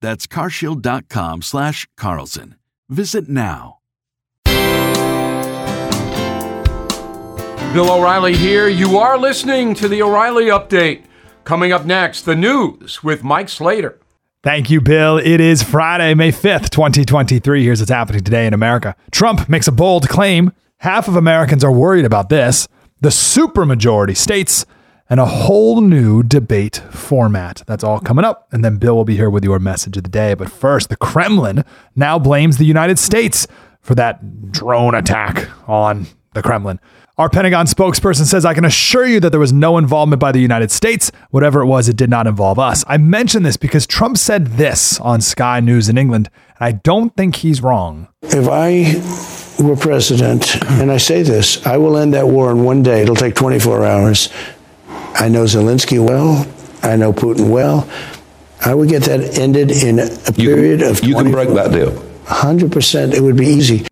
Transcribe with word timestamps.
That's 0.00 0.26
carshield.com 0.26 1.42
slash 1.42 1.88
Carlson. 1.96 2.56
Visit 2.88 3.28
now. 3.28 3.78
Bill 7.74 7.90
O'Reilly 7.90 8.34
here. 8.34 8.68
You 8.68 8.96
are 8.96 9.18
listening 9.18 9.74
to 9.74 9.88
the 9.88 10.02
O'Reilly 10.02 10.46
Update. 10.46 11.04
Coming 11.44 11.70
up 11.70 11.84
next, 11.84 12.22
the 12.22 12.34
news 12.34 13.04
with 13.04 13.22
Mike 13.22 13.48
Slater. 13.48 13.98
Thank 14.42 14.70
you, 14.70 14.80
Bill. 14.80 15.18
It 15.18 15.40
is 15.40 15.62
Friday, 15.62 16.14
May 16.14 16.32
5th, 16.32 16.70
2023. 16.70 17.64
Here's 17.64 17.80
what's 17.80 17.90
happening 17.90 18.24
today 18.24 18.46
in 18.46 18.54
America. 18.54 18.96
Trump 19.10 19.48
makes 19.48 19.68
a 19.68 19.72
bold 19.72 20.08
claim. 20.08 20.52
Half 20.78 21.08
of 21.08 21.16
Americans 21.16 21.62
are 21.62 21.72
worried 21.72 22.04
about 22.04 22.28
this. 22.28 22.68
The 23.00 23.10
supermajority 23.10 24.16
states 24.16 24.64
and 25.10 25.20
a 25.20 25.26
whole 25.26 25.80
new 25.80 26.22
debate 26.22 26.82
format. 26.90 27.62
That's 27.66 27.84
all 27.84 28.00
coming 28.00 28.24
up. 28.24 28.48
And 28.52 28.64
then 28.64 28.76
Bill 28.76 28.94
will 28.94 29.04
be 29.04 29.16
here 29.16 29.30
with 29.30 29.44
your 29.44 29.58
message 29.58 29.96
of 29.96 30.02
the 30.02 30.08
day. 30.08 30.34
But 30.34 30.50
first, 30.50 30.88
the 30.88 30.96
Kremlin 30.96 31.64
now 31.96 32.18
blames 32.18 32.58
the 32.58 32.66
United 32.66 32.98
States 32.98 33.46
for 33.80 33.94
that 33.94 34.52
drone 34.52 34.94
attack 34.94 35.48
on 35.68 36.06
the 36.34 36.42
Kremlin. 36.42 36.78
Our 37.16 37.28
Pentagon 37.28 37.66
spokesperson 37.66 38.26
says, 38.26 38.44
I 38.44 38.54
can 38.54 38.64
assure 38.64 39.04
you 39.04 39.18
that 39.20 39.30
there 39.30 39.40
was 39.40 39.52
no 39.52 39.76
involvement 39.76 40.20
by 40.20 40.30
the 40.30 40.38
United 40.38 40.70
States. 40.70 41.10
Whatever 41.30 41.62
it 41.62 41.66
was, 41.66 41.88
it 41.88 41.96
did 41.96 42.08
not 42.08 42.28
involve 42.28 42.60
us. 42.60 42.84
I 42.86 42.96
mention 42.96 43.42
this 43.42 43.56
because 43.56 43.88
Trump 43.88 44.18
said 44.18 44.46
this 44.46 45.00
on 45.00 45.20
Sky 45.20 45.58
News 45.58 45.88
in 45.88 45.98
England, 45.98 46.30
and 46.60 46.68
I 46.68 46.72
don't 46.72 47.16
think 47.16 47.36
he's 47.36 47.60
wrong. 47.60 48.06
If 48.22 48.46
I 48.48 48.94
were 49.60 49.74
president, 49.74 50.62
and 50.64 50.92
I 50.92 50.98
say 50.98 51.24
this, 51.24 51.66
I 51.66 51.76
will 51.76 51.96
end 51.96 52.14
that 52.14 52.28
war 52.28 52.52
in 52.52 52.62
one 52.62 52.84
day. 52.84 53.02
It'll 53.02 53.16
take 53.16 53.34
24 53.34 53.84
hours. 53.84 54.28
I 55.14 55.28
know 55.28 55.44
Zelensky 55.44 56.04
well. 56.04 56.46
I 56.82 56.96
know 56.96 57.12
Putin 57.12 57.50
well. 57.50 57.88
I 58.64 58.74
would 58.74 58.88
get 58.88 59.04
that 59.04 59.38
ended 59.38 59.70
in 59.70 59.98
a 59.98 60.32
period 60.32 60.80
you 60.80 60.88
of. 60.88 61.04
You 61.04 61.14
can 61.14 61.30
break 61.30 61.48
that 61.50 61.72
deal. 61.72 61.92
100%. 62.24 63.14
It 63.14 63.20
would 63.20 63.36
be 63.36 63.46
easy. 63.46 63.86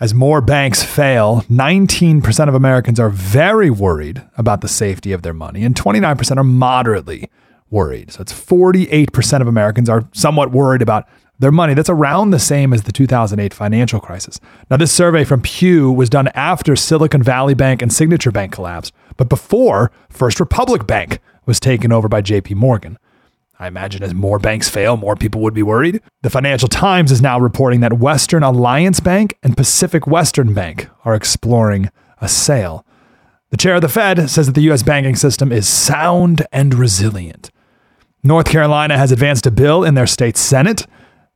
As 0.00 0.14
more 0.14 0.40
banks 0.40 0.82
fail, 0.82 1.42
19% 1.50 2.48
of 2.48 2.54
Americans 2.54 3.00
are 3.00 3.10
very 3.10 3.68
worried 3.68 4.22
about 4.36 4.60
the 4.60 4.68
safety 4.68 5.12
of 5.12 5.22
their 5.22 5.34
money, 5.34 5.64
and 5.64 5.74
29% 5.74 6.36
are 6.36 6.44
moderately 6.44 7.28
worried. 7.68 8.12
So 8.12 8.22
it's 8.22 8.32
48% 8.32 9.40
of 9.40 9.48
Americans 9.48 9.88
are 9.88 10.08
somewhat 10.12 10.52
worried 10.52 10.82
about 10.82 11.08
their 11.40 11.50
money. 11.50 11.74
That's 11.74 11.90
around 11.90 12.30
the 12.30 12.38
same 12.38 12.72
as 12.72 12.82
the 12.82 12.92
2008 12.92 13.52
financial 13.52 14.00
crisis. 14.00 14.40
Now, 14.70 14.76
this 14.76 14.92
survey 14.92 15.24
from 15.24 15.42
Pew 15.42 15.90
was 15.90 16.08
done 16.08 16.28
after 16.28 16.76
Silicon 16.76 17.22
Valley 17.22 17.54
Bank 17.54 17.82
and 17.82 17.92
Signature 17.92 18.30
Bank 18.30 18.52
collapsed, 18.52 18.92
but 19.18 19.28
before 19.28 19.92
First 20.08 20.40
Republic 20.40 20.86
Bank 20.86 21.20
was 21.44 21.60
taken 21.60 21.92
over 21.92 22.08
by 22.08 22.22
JP 22.22 22.54
Morgan. 22.54 22.98
I 23.58 23.66
imagine 23.66 24.02
as 24.02 24.14
more 24.14 24.38
banks 24.38 24.68
fail, 24.68 24.96
more 24.96 25.16
people 25.16 25.40
would 25.42 25.52
be 25.52 25.64
worried. 25.64 26.00
The 26.22 26.30
Financial 26.30 26.68
Times 26.68 27.10
is 27.10 27.20
now 27.20 27.40
reporting 27.40 27.80
that 27.80 27.98
Western 27.98 28.44
Alliance 28.44 29.00
Bank 29.00 29.36
and 29.42 29.56
Pacific 29.56 30.06
Western 30.06 30.54
Bank 30.54 30.88
are 31.04 31.14
exploring 31.14 31.90
a 32.20 32.28
sale. 32.28 32.86
The 33.50 33.56
chair 33.56 33.74
of 33.74 33.82
the 33.82 33.88
Fed 33.88 34.30
says 34.30 34.46
that 34.46 34.54
the 34.54 34.62
U.S. 34.62 34.82
banking 34.82 35.16
system 35.16 35.50
is 35.50 35.68
sound 35.68 36.46
and 36.52 36.74
resilient. 36.74 37.50
North 38.22 38.46
Carolina 38.46 38.96
has 38.96 39.10
advanced 39.10 39.46
a 39.46 39.50
bill 39.50 39.82
in 39.82 39.94
their 39.94 40.06
state 40.06 40.36
Senate, 40.36 40.86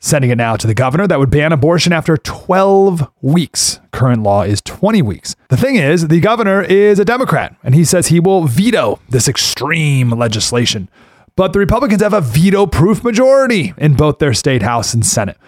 sending 0.02 0.30
it 0.30 0.36
now 0.36 0.56
to 0.56 0.66
the 0.66 0.74
governor 0.74 1.06
that 1.06 1.20
would 1.20 1.30
ban 1.30 1.52
abortion 1.52 1.92
after 1.92 2.16
12 2.16 3.08
weeks. 3.22 3.78
Current 3.92 4.24
law 4.24 4.42
is 4.42 4.60
20 4.60 5.00
weeks. 5.00 5.36
The 5.48 5.56
thing 5.56 5.76
is, 5.76 6.08
the 6.08 6.20
governor 6.20 6.60
is 6.60 6.98
a 6.98 7.04
Democrat, 7.04 7.54
and 7.62 7.72
he 7.74 7.84
says 7.84 8.08
he 8.08 8.18
will 8.18 8.46
veto 8.46 8.98
this 9.08 9.28
extreme 9.28 10.10
legislation. 10.10 10.88
But 11.36 11.52
the 11.52 11.60
Republicans 11.60 12.02
have 12.02 12.12
a 12.12 12.20
veto 12.20 12.66
proof 12.66 13.04
majority 13.04 13.74
in 13.78 13.94
both 13.94 14.18
their 14.18 14.34
state 14.34 14.62
House 14.62 14.92
and 14.92 15.06
Senate. 15.06 15.38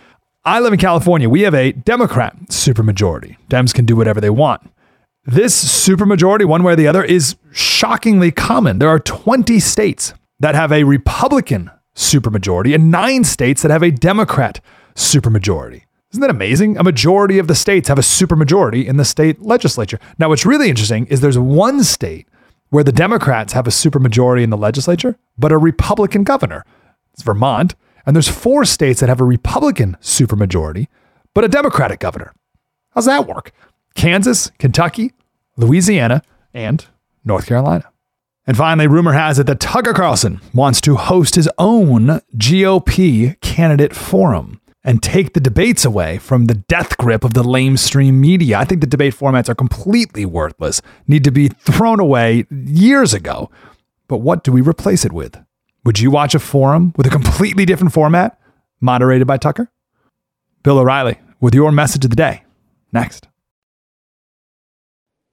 I 0.44 0.60
live 0.60 0.72
in 0.72 0.78
California. 0.78 1.28
We 1.28 1.42
have 1.42 1.54
a 1.54 1.72
Democrat 1.72 2.36
supermajority. 2.48 3.36
Dems 3.50 3.74
can 3.74 3.84
do 3.84 3.96
whatever 3.96 4.20
they 4.20 4.30
want. 4.30 4.62
This 5.24 5.86
supermajority, 5.86 6.44
one 6.44 6.62
way 6.62 6.74
or 6.74 6.76
the 6.76 6.86
other, 6.86 7.02
is 7.02 7.34
shockingly 7.50 8.30
common. 8.30 8.78
There 8.78 8.88
are 8.88 9.00
20 9.00 9.58
states 9.58 10.14
that 10.38 10.54
have 10.54 10.70
a 10.70 10.84
Republican 10.84 11.70
supermajority 11.94 12.74
and 12.74 12.90
nine 12.90 13.24
states 13.24 13.62
that 13.62 13.70
have 13.70 13.82
a 13.82 13.90
Democrat 13.90 14.60
supermajority. 14.94 15.82
Isn't 16.12 16.20
that 16.20 16.30
amazing? 16.30 16.76
A 16.76 16.84
majority 16.84 17.38
of 17.38 17.48
the 17.48 17.54
states 17.54 17.88
have 17.88 17.98
a 17.98 18.02
supermajority 18.02 18.86
in 18.86 18.96
the 18.96 19.04
state 19.04 19.42
legislature. 19.42 19.98
Now, 20.18 20.28
what's 20.28 20.46
really 20.46 20.68
interesting 20.68 21.06
is 21.06 21.20
there's 21.20 21.38
one 21.38 21.82
state 21.82 22.28
where 22.70 22.84
the 22.84 22.92
Democrats 22.92 23.52
have 23.52 23.66
a 23.66 23.70
supermajority 23.70 24.42
in 24.42 24.50
the 24.50 24.56
legislature, 24.56 25.16
but 25.36 25.52
a 25.52 25.58
Republican 25.58 26.22
governor. 26.24 26.64
It's 27.12 27.22
Vermont. 27.22 27.74
And 28.06 28.14
there's 28.14 28.28
four 28.28 28.64
states 28.64 29.00
that 29.00 29.08
have 29.08 29.20
a 29.20 29.24
Republican 29.24 29.96
supermajority, 30.00 30.88
but 31.32 31.44
a 31.44 31.48
Democratic 31.48 32.00
governor. 32.00 32.34
How's 32.90 33.06
that 33.06 33.26
work? 33.26 33.52
Kansas, 33.94 34.52
Kentucky, 34.58 35.12
Louisiana, 35.56 36.22
and 36.52 36.86
North 37.24 37.46
Carolina. 37.46 37.90
And 38.46 38.56
finally, 38.56 38.86
rumor 38.86 39.12
has 39.12 39.38
it 39.38 39.46
that 39.46 39.60
Tucker 39.60 39.94
Carlson 39.94 40.40
wants 40.52 40.80
to 40.82 40.96
host 40.96 41.34
his 41.34 41.48
own 41.58 42.20
GOP 42.36 43.40
candidate 43.40 43.94
forum 43.94 44.60
and 44.84 45.02
take 45.02 45.32
the 45.32 45.40
debates 45.40 45.84
away 45.86 46.18
from 46.18 46.44
the 46.44 46.54
death 46.54 46.98
grip 46.98 47.24
of 47.24 47.32
the 47.32 47.42
lamestream 47.42 48.14
media. 48.14 48.58
I 48.58 48.64
think 48.64 48.82
the 48.82 48.86
debate 48.86 49.14
formats 49.14 49.48
are 49.48 49.54
completely 49.54 50.26
worthless, 50.26 50.82
need 51.08 51.24
to 51.24 51.30
be 51.30 51.48
thrown 51.48 52.00
away 52.00 52.46
years 52.50 53.14
ago. 53.14 53.50
But 54.08 54.18
what 54.18 54.44
do 54.44 54.52
we 54.52 54.60
replace 54.60 55.06
it 55.06 55.12
with? 55.12 55.38
Would 55.84 56.00
you 56.00 56.10
watch 56.10 56.34
a 56.34 56.38
forum 56.38 56.92
with 56.96 57.06
a 57.06 57.10
completely 57.10 57.64
different 57.64 57.94
format, 57.94 58.38
moderated 58.80 59.26
by 59.26 59.38
Tucker? 59.38 59.70
Bill 60.62 60.78
O'Reilly 60.78 61.18
with 61.40 61.54
your 61.54 61.72
message 61.72 62.04
of 62.04 62.10
the 62.10 62.16
day. 62.16 62.42
Next. 62.92 63.26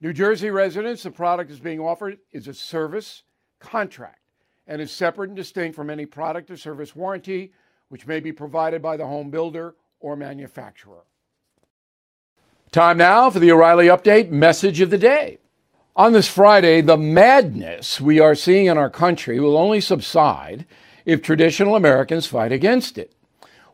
New 0.00 0.12
Jersey 0.12 0.50
residents, 0.50 1.02
the 1.02 1.10
product 1.10 1.50
is 1.50 1.60
being 1.60 1.80
offered 1.80 2.18
is 2.32 2.48
a 2.48 2.54
service 2.54 3.22
contract 3.60 4.20
and 4.66 4.80
is 4.80 4.90
separate 4.90 5.28
and 5.28 5.36
distinct 5.36 5.76
from 5.76 5.90
any 5.90 6.06
product 6.06 6.50
or 6.50 6.56
service 6.56 6.94
warranty 6.94 7.52
which 7.88 8.06
may 8.06 8.20
be 8.20 8.32
provided 8.32 8.82
by 8.82 8.96
the 8.96 9.06
home 9.06 9.30
builder 9.30 9.74
or 10.00 10.16
manufacturer. 10.16 11.04
Time 12.72 12.98
now 12.98 13.30
for 13.30 13.38
the 13.38 13.52
O'Reilly 13.52 13.86
Update 13.86 14.30
message 14.30 14.80
of 14.80 14.90
the 14.90 14.98
day. 14.98 15.38
On 15.96 16.12
this 16.12 16.26
Friday, 16.26 16.80
the 16.80 16.96
madness 16.96 18.00
we 18.00 18.18
are 18.18 18.34
seeing 18.34 18.66
in 18.66 18.76
our 18.76 18.90
country 18.90 19.38
will 19.38 19.56
only 19.56 19.80
subside 19.80 20.66
if 21.04 21.22
traditional 21.22 21.76
Americans 21.76 22.26
fight 22.26 22.50
against 22.50 22.98
it. 22.98 23.14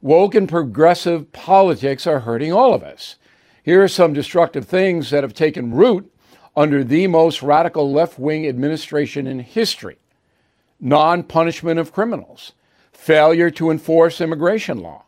Woke 0.03 0.35
and 0.35 0.49
progressive 0.49 1.33
politics 1.33 2.07
are 2.07 2.21
hurting 2.21 2.53
all 2.53 2.75
of 2.75 2.83
us. 2.83 3.17
Here 3.63 3.83
are 3.83 3.89
some 3.89 4.13
destructive 4.13 4.67
things 4.67 5.11
that 5.11 5.23
have 5.23 5.35
taken 5.35 5.75
root 5.75 6.11
under 6.57 6.83
the 6.83 7.07
most 7.07 7.43
radical 7.43 7.93
left 7.93 8.19
wing 8.19 8.47
administration 8.47 9.27
in 9.27 9.41
history. 9.41 9.99
Non 10.81 11.23
punishment 11.23 11.79
of 11.79 11.93
criminals, 11.93 12.53
failure 12.93 13.51
to 13.51 13.71
enforce 13.71 14.21
immigration 14.21 14.81
law, 14.81 15.05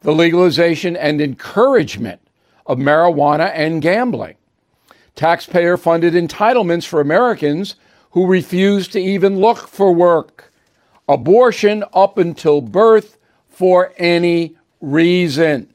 the 0.00 0.12
legalization 0.12 0.96
and 0.96 1.20
encouragement 1.20 2.20
of 2.66 2.78
marijuana 2.78 3.50
and 3.54 3.82
gambling, 3.82 4.36
taxpayer 5.14 5.76
funded 5.76 6.14
entitlements 6.14 6.86
for 6.86 7.00
Americans 7.00 7.76
who 8.12 8.26
refuse 8.26 8.88
to 8.88 9.00
even 9.00 9.38
look 9.38 9.68
for 9.68 9.92
work, 9.92 10.52
abortion 11.08 11.84
up 11.92 12.16
until 12.16 12.60
birth 12.60 13.18
for 13.48 13.92
any 13.98 14.56
reason, 14.80 15.72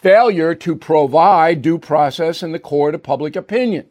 failure 0.00 0.54
to 0.54 0.76
provide 0.76 1.62
due 1.62 1.78
process 1.78 2.42
in 2.42 2.52
the 2.52 2.58
court 2.58 2.94
of 2.94 3.02
public 3.02 3.36
opinion, 3.36 3.86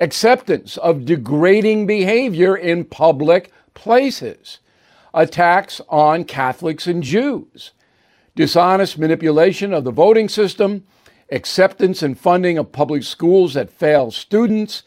acceptance 0.00 0.76
of 0.78 1.04
degrading 1.04 1.86
behavior 1.86 2.56
in 2.56 2.84
public 2.84 3.52
places, 3.74 4.58
attacks 5.12 5.80
on 5.88 6.24
Catholics 6.24 6.86
and 6.86 7.02
Jews, 7.02 7.72
dishonest 8.34 8.98
manipulation 8.98 9.72
of 9.72 9.84
the 9.84 9.90
voting 9.90 10.28
system, 10.28 10.84
acceptance 11.30 12.02
and 12.02 12.18
funding 12.18 12.58
of 12.58 12.72
public 12.72 13.02
schools 13.02 13.54
that 13.54 13.70
fail 13.70 14.10
students, 14.10 14.82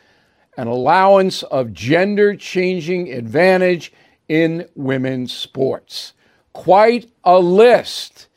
and 0.57 0.67
allowance 0.67 1.43
of 1.43 1.71
gender 1.71 2.35
changing 2.35 3.13
advantage 3.13 3.93
in 4.27 4.67
women's 4.75 5.31
sports. 5.31 6.13
Quite 6.53 7.11
a 7.23 7.39
list. 7.39 8.27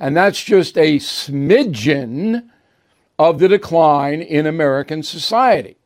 And 0.00 0.16
that's 0.16 0.42
just 0.42 0.78
a 0.78 0.98
smidgen 0.98 2.48
of 3.18 3.38
the 3.38 3.48
decline 3.48 4.22
in 4.22 4.46
American 4.46 5.02
society. 5.02 5.76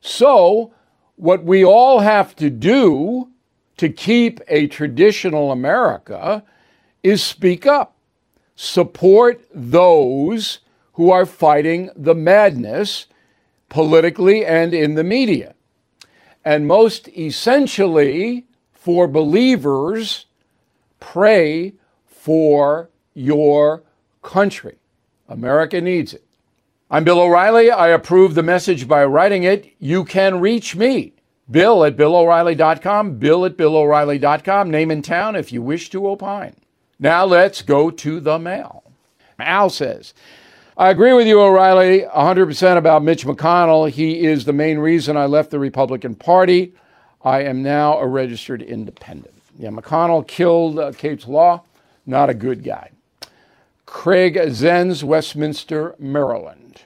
So, 0.00 0.72
what 1.16 1.44
we 1.44 1.62
all 1.62 2.00
have 2.00 2.34
to 2.36 2.48
do 2.48 3.28
to 3.76 3.90
keep 3.90 4.40
a 4.48 4.66
traditional 4.66 5.52
America 5.52 6.42
is 7.02 7.22
speak 7.22 7.66
up, 7.66 7.96
support 8.56 9.46
those 9.54 10.60
who 10.94 11.10
are 11.10 11.26
fighting 11.26 11.90
the 11.94 12.14
madness 12.14 13.08
politically 13.68 14.44
and 14.44 14.72
in 14.72 14.94
the 14.94 15.04
media. 15.04 15.54
And 16.44 16.66
most 16.66 17.08
essentially, 17.08 18.46
for 18.72 19.06
believers, 19.06 20.26
pray 20.98 21.74
for 22.06 22.88
your 23.14 23.82
country. 24.22 24.76
America 25.28 25.80
needs 25.80 26.12
it. 26.12 26.24
I'm 26.90 27.04
Bill 27.04 27.20
O'Reilly. 27.20 27.70
I 27.70 27.88
approve 27.88 28.34
the 28.34 28.42
message 28.42 28.86
by 28.86 29.04
writing 29.04 29.44
it. 29.44 29.72
You 29.78 30.04
can 30.04 30.40
reach 30.40 30.76
me, 30.76 31.14
Bill 31.50 31.84
at 31.84 31.96
BillO'Reilly.com, 31.96 33.18
Bill 33.18 33.46
at 33.46 33.56
BillO'Reilly.com, 33.56 34.70
name 34.70 34.90
and 34.90 35.04
town 35.04 35.34
if 35.34 35.50
you 35.50 35.62
wish 35.62 35.90
to 35.90 36.06
opine. 36.06 36.56
Now 36.98 37.24
let's 37.24 37.62
go 37.62 37.90
to 37.90 38.20
the 38.20 38.38
mail. 38.38 38.84
Al 39.38 39.70
says, 39.70 40.14
I 40.76 40.90
agree 40.90 41.12
with 41.12 41.26
you, 41.26 41.40
O'Reilly, 41.40 42.02
100% 42.02 42.76
about 42.76 43.02
Mitch 43.02 43.24
McConnell. 43.24 43.90
He 43.90 44.24
is 44.24 44.44
the 44.44 44.52
main 44.52 44.78
reason 44.78 45.16
I 45.16 45.26
left 45.26 45.50
the 45.50 45.58
Republican 45.58 46.14
Party. 46.14 46.74
I 47.22 47.42
am 47.42 47.62
now 47.62 47.98
a 47.98 48.06
registered 48.06 48.60
independent. 48.60 49.34
Yeah, 49.58 49.70
McConnell 49.70 50.26
killed 50.26 50.78
uh, 50.78 50.92
Law. 51.26 51.62
Not 52.06 52.28
a 52.28 52.34
good 52.34 52.62
guy. 52.62 52.90
Craig 53.86 54.34
Zenz, 54.34 55.02
Westminster, 55.02 55.94
Maryland. 55.98 56.82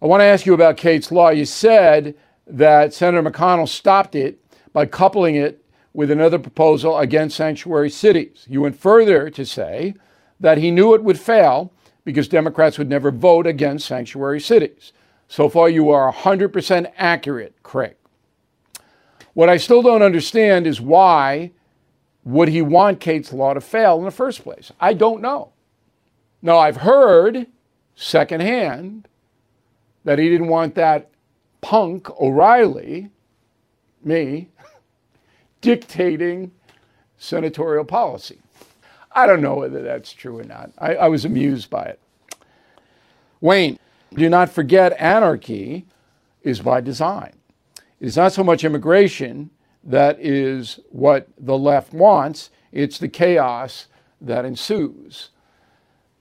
I 0.00 0.06
want 0.06 0.20
to 0.20 0.24
ask 0.24 0.46
you 0.46 0.54
about 0.54 0.76
Kate's 0.76 1.10
Law. 1.10 1.30
You 1.30 1.44
said 1.44 2.14
that 2.46 2.94
Senator 2.94 3.28
McConnell 3.28 3.68
stopped 3.68 4.14
it 4.14 4.40
by 4.72 4.86
coupling 4.86 5.34
it 5.34 5.64
with 5.92 6.10
another 6.10 6.38
proposal 6.38 6.98
against 6.98 7.36
sanctuary 7.36 7.90
cities. 7.90 8.44
You 8.48 8.60
went 8.60 8.78
further 8.78 9.30
to 9.30 9.44
say 9.46 9.94
that 10.38 10.58
he 10.58 10.70
knew 10.70 10.94
it 10.94 11.02
would 11.02 11.18
fail 11.18 11.72
because 12.04 12.28
Democrats 12.28 12.78
would 12.78 12.88
never 12.88 13.10
vote 13.10 13.46
against 13.46 13.86
sanctuary 13.86 14.40
cities. 14.40 14.92
So 15.28 15.48
far, 15.48 15.68
you 15.68 15.90
are 15.90 16.12
100% 16.12 16.92
accurate, 16.96 17.54
Craig. 17.62 17.96
What 19.34 19.48
I 19.48 19.56
still 19.56 19.82
don't 19.82 20.02
understand 20.02 20.66
is 20.66 20.80
why 20.80 21.50
would 22.24 22.48
he 22.48 22.62
want 22.62 23.00
Kate's 23.00 23.32
law 23.32 23.54
to 23.54 23.60
fail 23.60 23.98
in 23.98 24.04
the 24.04 24.10
first 24.10 24.42
place? 24.42 24.72
I 24.78 24.94
don't 24.94 25.20
know. 25.20 25.52
Now, 26.46 26.58
I've 26.58 26.76
heard 26.76 27.48
secondhand 27.96 29.08
that 30.04 30.20
he 30.20 30.28
didn't 30.28 30.46
want 30.46 30.76
that 30.76 31.10
punk 31.60 32.08
O'Reilly, 32.20 33.10
me, 34.04 34.50
dictating 35.60 36.52
senatorial 37.18 37.84
policy. 37.84 38.38
I 39.10 39.26
don't 39.26 39.40
know 39.42 39.56
whether 39.56 39.82
that's 39.82 40.12
true 40.12 40.38
or 40.38 40.44
not. 40.44 40.70
I, 40.78 40.94
I 40.94 41.08
was 41.08 41.24
amused 41.24 41.68
by 41.68 41.82
it. 41.82 42.00
Wayne, 43.40 43.80
do 44.14 44.28
not 44.28 44.48
forget 44.48 44.94
anarchy 45.00 45.84
is 46.44 46.60
by 46.60 46.80
design. 46.80 47.32
It 47.98 48.06
is 48.06 48.16
not 48.16 48.32
so 48.32 48.44
much 48.44 48.62
immigration 48.62 49.50
that 49.82 50.20
is 50.20 50.78
what 50.90 51.26
the 51.40 51.58
left 51.58 51.92
wants, 51.92 52.50
it's 52.70 52.98
the 52.98 53.08
chaos 53.08 53.88
that 54.20 54.44
ensues. 54.44 55.30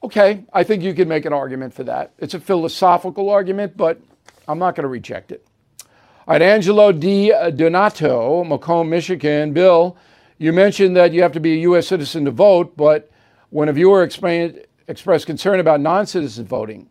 Okay, 0.06 0.46
I 0.54 0.62
think 0.62 0.84
you 0.84 0.94
can 0.94 1.07
make 1.07 1.25
an 1.25 1.34
argument 1.34 1.74
for 1.74 1.84
that. 1.86 2.13
It's 2.19 2.36
a 2.36 2.40
philosophical 2.40 3.28
argument, 3.28 3.75
but 3.75 4.00
I'm 4.48 4.60
not 4.60 4.75
going 4.75 4.84
to 4.84 4.88
reject 4.88 5.31
it. 5.31 5.48
All 5.80 6.34
right, 6.36 6.44
Angelo 6.44 6.92
Di 6.92 7.34
uh, 7.34 7.50
Donato, 7.50 8.44
Macomb, 8.44 8.88
Michigan. 8.88 9.51
Bill, 9.51 9.98
you 10.38 10.53
mentioned 10.53 10.96
that 10.96 11.12
you 11.12 11.24
have 11.24 11.32
to 11.32 11.39
be 11.39 11.53
a 11.53 11.62
U.S. 11.62 11.88
citizen 11.88 12.24
to 12.25 12.29
vote, 12.29 12.77
but 12.77 13.10
when 13.50 13.68
a 13.68 13.74
viewer 13.74 14.03
explained, 14.03 14.63
expressed 14.88 15.25
concern 15.25 15.60
about 15.60 15.82
non 15.82 16.06
citizen 16.06 16.46
voting, 16.46 16.88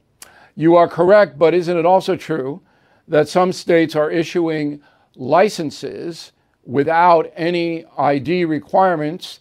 you 0.57 0.75
are 0.75 0.89
correct, 0.89 1.39
but 1.39 1.55
isn't 1.55 1.79
it 1.79 1.87
also 1.87 2.17
true 2.17 2.63
that 3.07 3.29
some 3.29 3.53
states 3.53 3.95
are 3.95 4.11
issuing 4.11 4.83
licenses 5.15 6.33
without 6.65 7.31
any 7.37 7.85
ID 7.97 8.45
requirements 8.45 9.39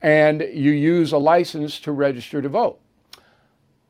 and 0.00 0.40
you 0.52 0.72
use 0.72 1.12
a 1.12 1.18
license 1.18 1.78
to 1.78 1.92
register 1.92 2.42
to 2.42 2.48
vote? 2.48 2.80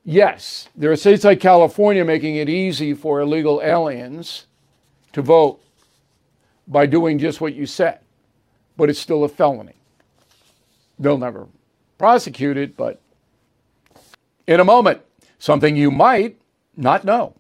Yes, 0.05 0.69
there 0.75 0.91
are 0.91 0.97
states 0.97 1.25
like 1.25 1.41
California 1.41 2.05
making 2.05 2.37
it 2.37 2.49
easy 2.49 2.93
for 2.95 3.21
illegal 3.21 3.61
aliens 3.63 4.47
to 5.13 5.23
vote 5.23 5.61
by 6.67 6.87
doing 6.87 7.19
just 7.19 7.41
what 7.41 7.55
you 7.55 7.67
said 7.67 8.01
but 8.77 8.91
it's 8.91 8.99
still 8.99 9.25
a 9.25 9.29
felony. 9.29 9.75
They'll 10.99 11.19
never 11.19 11.49
prosecute 11.99 12.57
it, 12.57 12.77
but 12.77 13.01
in 14.47 14.61
a 14.61 14.65
moment, 14.65 15.03
something 15.39 15.77
you 15.77 15.91
might 15.91 16.37
not 16.77 17.05
know. 17.05 17.35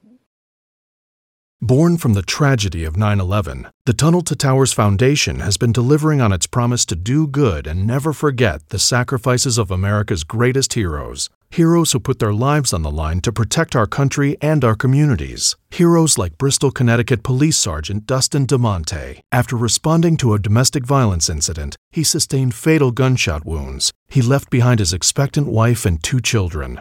Born 1.61 1.97
from 1.97 2.14
the 2.14 2.23
tragedy 2.23 2.85
of 2.85 2.97
9 2.97 3.21
11, 3.21 3.69
the 3.87 3.92
Tunnel 3.92 4.23
to 4.23 4.35
Towers 4.35 4.73
Foundation 4.73 5.40
has 5.40 5.57
been 5.57 5.73
delivering 5.73 6.21
on 6.21 6.33
its 6.33 6.49
promise 6.49 6.85
to 6.87 6.97
do 6.97 7.28
good 7.28 7.69
and 7.69 7.87
never 7.87 8.12
forget 8.12 8.69
the 8.71 8.81
sacrifices 8.81 9.59
of 9.59 9.71
America's 9.71 10.25
greatest 10.25 10.75
heroes. 10.75 11.31
Heroes 11.52 11.92
who 11.92 12.00
put 12.00 12.18
their 12.18 12.32
lives 12.32 12.73
on 12.73 12.80
the 12.80 12.90
line 12.90 13.21
to 13.21 13.30
protect 13.30 13.76
our 13.76 13.87
country 13.87 14.38
and 14.40 14.64
our 14.64 14.75
communities. 14.75 15.54
Heroes 15.71 16.16
like 16.16 16.38
Bristol, 16.38 16.71
Connecticut 16.71 17.23
Police 17.23 17.59
Sergeant 17.59 18.06
Dustin 18.06 18.47
DeMonte. 18.47 19.21
After 19.30 19.54
responding 19.54 20.16
to 20.16 20.32
a 20.32 20.38
domestic 20.38 20.87
violence 20.87 21.28
incident, 21.28 21.76
he 21.90 22.04
sustained 22.04 22.54
fatal 22.54 22.90
gunshot 22.90 23.44
wounds. 23.44 23.92
He 24.09 24.23
left 24.23 24.49
behind 24.49 24.80
his 24.80 24.94
expectant 24.94 25.47
wife 25.47 25.85
and 25.85 26.02
two 26.02 26.23
children. 26.23 26.80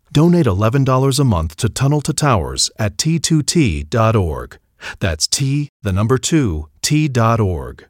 Donate 0.13 0.45
$11 0.45 1.19
a 1.19 1.23
month 1.23 1.55
to 1.55 1.69
Tunnel 1.69 2.01
to 2.01 2.11
Towers 2.11 2.69
at 2.77 2.97
t2t.org. 2.97 4.57
That's 4.99 5.25
T, 5.25 5.69
the 5.83 5.93
number 5.93 6.17
2, 6.17 6.67
T.org. 6.81 7.87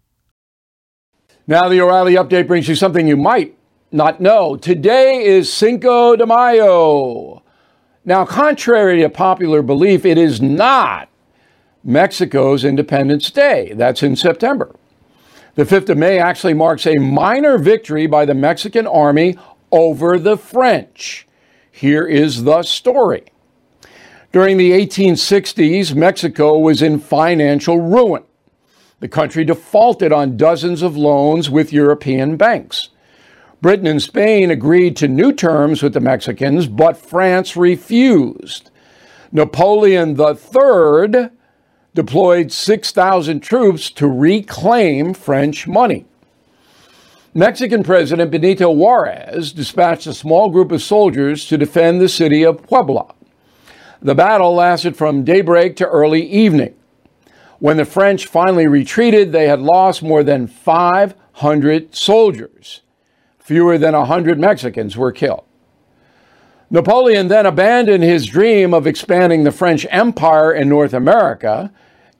Now, 1.47 1.67
the 1.67 1.81
O'Reilly 1.81 2.13
update 2.13 2.45
brings 2.45 2.67
you 2.67 2.75
something 2.75 3.07
you 3.07 3.17
might 3.17 3.57
not 3.91 4.21
know. 4.21 4.55
Today 4.55 5.23
is 5.23 5.51
Cinco 5.51 6.15
de 6.15 6.27
Mayo. 6.27 7.41
Now, 8.05 8.25
contrary 8.25 9.01
to 9.01 9.09
popular 9.09 9.63
belief, 9.63 10.05
it 10.05 10.19
is 10.19 10.39
not 10.39 11.09
Mexico's 11.83 12.63
Independence 12.63 13.31
Day. 13.31 13.73
That's 13.75 14.03
in 14.03 14.15
September. 14.15 14.75
The 15.55 15.63
5th 15.63 15.89
of 15.89 15.97
May 15.97 16.19
actually 16.19 16.53
marks 16.53 16.85
a 16.85 16.99
minor 16.99 17.57
victory 17.57 18.05
by 18.05 18.25
the 18.25 18.35
Mexican 18.35 18.85
army 18.85 19.39
over 19.71 20.19
the 20.19 20.37
French. 20.37 21.27
Here 21.71 22.05
is 22.05 22.43
the 22.43 22.63
story. 22.63 23.23
During 24.31 24.57
the 24.57 24.71
1860s, 24.71 25.95
Mexico 25.95 26.57
was 26.57 26.81
in 26.81 26.99
financial 26.99 27.79
ruin. 27.79 28.23
The 28.99 29.07
country 29.07 29.43
defaulted 29.43 30.11
on 30.11 30.37
dozens 30.37 30.81
of 30.81 30.95
loans 30.95 31.49
with 31.49 31.73
European 31.73 32.37
banks. 32.37 32.89
Britain 33.61 33.87
and 33.87 34.01
Spain 34.01 34.51
agreed 34.51 34.95
to 34.97 35.07
new 35.07 35.33
terms 35.33 35.81
with 35.81 35.93
the 35.93 35.99
Mexicans, 35.99 36.67
but 36.67 36.97
France 36.97 37.55
refused. 37.55 38.69
Napoleon 39.31 40.19
III 40.19 41.29
deployed 41.93 42.51
6,000 42.51 43.39
troops 43.39 43.89
to 43.91 44.07
reclaim 44.07 45.13
French 45.13 45.67
money. 45.67 46.05
Mexican 47.33 47.81
President 47.81 48.29
Benito 48.29 48.69
Juarez 48.69 49.53
dispatched 49.53 50.05
a 50.05 50.13
small 50.13 50.49
group 50.49 50.69
of 50.69 50.81
soldiers 50.81 51.45
to 51.45 51.57
defend 51.57 52.01
the 52.01 52.09
city 52.09 52.43
of 52.43 52.61
Puebla. 52.61 53.15
The 54.01 54.15
battle 54.15 54.53
lasted 54.53 54.97
from 54.97 55.23
daybreak 55.23 55.77
to 55.77 55.87
early 55.87 56.23
evening. 56.23 56.75
When 57.59 57.77
the 57.77 57.85
French 57.85 58.25
finally 58.25 58.67
retreated, 58.67 59.31
they 59.31 59.47
had 59.47 59.61
lost 59.61 60.03
more 60.03 60.23
than 60.23 60.45
500 60.45 61.95
soldiers. 61.95 62.81
Fewer 63.39 63.77
than 63.77 63.95
100 63.95 64.37
Mexicans 64.37 64.97
were 64.97 65.13
killed. 65.13 65.45
Napoleon 66.69 67.29
then 67.29 67.45
abandoned 67.45 68.03
his 68.03 68.25
dream 68.25 68.73
of 68.73 68.85
expanding 68.85 69.45
the 69.45 69.51
French 69.51 69.85
Empire 69.89 70.51
in 70.51 70.67
North 70.67 70.93
America 70.93 71.71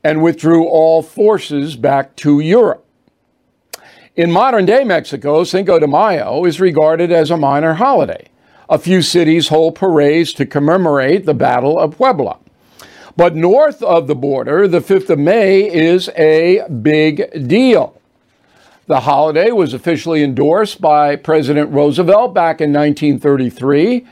and 0.05 0.23
withdrew 0.23 0.65
all 0.65 1.01
forces 1.01 1.75
back 1.75 2.15
to 2.17 2.39
Europe. 2.39 2.85
In 4.17 4.29
modern 4.29 4.65
day 4.65 4.83
Mexico, 4.83 5.45
Cinco 5.45 5.79
de 5.79 5.87
Mayo 5.87 6.43
is 6.43 6.59
regarded 6.59 7.13
as 7.13 7.31
a 7.31 7.37
minor 7.37 7.75
holiday. 7.75 8.27
A 8.69 8.77
few 8.77 9.01
cities 9.01 9.47
hold 9.47 9.75
parades 9.75 10.33
to 10.33 10.45
commemorate 10.45 11.25
the 11.25 11.33
Battle 11.33 11.79
of 11.79 11.95
Puebla. 11.95 12.37
But 13.15 13.37
north 13.37 13.81
of 13.81 14.07
the 14.07 14.15
border, 14.15 14.67
the 14.67 14.81
5th 14.81 15.11
of 15.11 15.19
May 15.19 15.61
is 15.61 16.09
a 16.17 16.67
big 16.81 17.47
deal. 17.47 18.01
The 18.87 18.99
holiday 18.99 19.51
was 19.51 19.73
officially 19.73 20.23
endorsed 20.23 20.81
by 20.81 21.15
President 21.15 21.71
Roosevelt 21.71 22.33
back 22.33 22.59
in 22.59 22.73
1933 22.73 24.05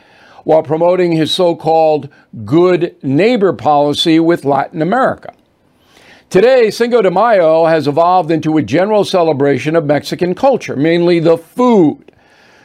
while 0.45 0.63
promoting 0.63 1.11
his 1.11 1.33
so 1.33 1.57
called 1.57 2.07
good 2.45 2.95
neighbor 3.03 3.51
policy 3.51 4.17
with 4.21 4.45
Latin 4.45 4.81
America. 4.81 5.33
Today, 6.29 6.69
Cinco 6.69 7.01
de 7.01 7.09
Mayo 7.09 7.65
has 7.65 7.87
evolved 7.87 8.29
into 8.29 8.57
a 8.57 8.61
general 8.61 9.03
celebration 9.03 9.75
of 9.75 9.85
Mexican 9.85 10.35
culture, 10.35 10.75
mainly 10.75 11.19
the 11.19 11.39
food. 11.39 12.11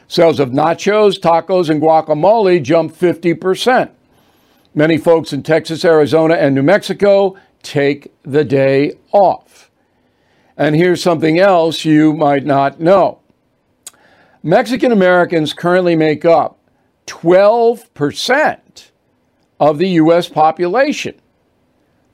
Sales 0.06 0.38
of 0.38 0.50
nachos, 0.50 1.18
tacos, 1.18 1.70
and 1.70 1.80
guacamole 1.80 2.62
jumped 2.62 3.00
50%. 3.00 3.90
Many 4.74 4.98
folks 4.98 5.32
in 5.32 5.42
Texas, 5.42 5.82
Arizona, 5.82 6.34
and 6.34 6.54
New 6.54 6.62
Mexico 6.62 7.38
take 7.62 8.12
the 8.22 8.44
day 8.44 8.98
off. 9.12 9.70
And 10.58 10.76
here's 10.76 11.02
something 11.02 11.38
else 11.38 11.86
you 11.86 12.12
might 12.12 12.44
not 12.44 12.80
know 12.80 13.20
Mexican 14.42 14.92
Americans 14.92 15.54
currently 15.54 15.96
make 15.96 16.26
up 16.26 16.58
12% 17.06 18.90
of 19.58 19.78
the 19.78 19.88
U.S. 19.88 20.28
population. 20.28 21.14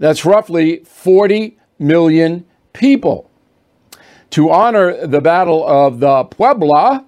That's 0.00 0.25
roughly 0.25 0.78
40 0.78 1.59
million 1.78 2.47
people. 2.73 3.30
To 4.30 4.50
honor 4.50 5.07
the 5.07 5.21
Battle 5.21 5.66
of 5.66 6.00
the 6.00 6.25
Puebla, 6.25 7.04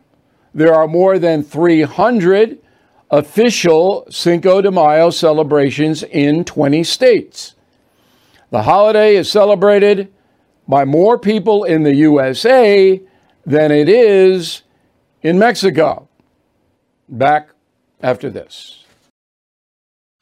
there 0.52 0.74
are 0.74 0.86
more 0.86 1.18
than 1.18 1.42
300 1.42 2.58
official 3.10 4.06
Cinco 4.10 4.60
de 4.60 4.70
Mayo 4.70 5.08
celebrations 5.08 6.02
in 6.02 6.44
20 6.44 6.84
states. 6.84 7.54
The 8.50 8.62
holiday 8.62 9.16
is 9.16 9.30
celebrated 9.30 10.12
by 10.68 10.84
more 10.84 11.18
people 11.18 11.64
in 11.64 11.84
the 11.84 11.94
USA 11.94 13.00
than 13.46 13.70
it 13.72 13.88
is 13.88 14.62
in 15.22 15.38
Mexico. 15.38 16.08
Back 17.08 17.48
after 18.02 18.28
this. 18.28 18.81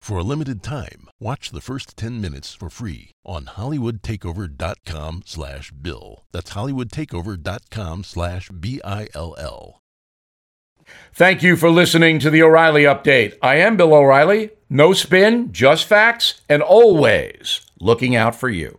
For 0.00 0.18
a 0.18 0.22
limited 0.22 0.62
time, 0.62 1.08
watch 1.20 1.50
the 1.50 1.60
first 1.60 1.96
10 1.96 2.20
minutes 2.20 2.54
for 2.54 2.70
free 2.70 3.10
on 3.24 3.44
hollywoodtakeover.com 3.44 5.22
slash 5.26 5.70
bill. 5.70 6.24
That's 6.32 6.52
hollywoodtakeover.com 6.52 8.04
slash 8.04 8.48
B-I-L-L. 8.48 9.82
Thank 11.12 11.42
you 11.42 11.56
for 11.56 11.68
listening 11.70 12.18
to 12.20 12.30
the 12.30 12.42
O'Reilly 12.42 12.84
Update. 12.84 13.36
I 13.42 13.56
am 13.56 13.76
Bill 13.76 13.92
O'Reilly. 13.92 14.50
No 14.70 14.94
spin, 14.94 15.52
just 15.52 15.84
facts, 15.86 16.40
and 16.48 16.62
always 16.62 17.60
looking 17.78 18.16
out 18.16 18.34
for 18.34 18.48
you. 18.48 18.78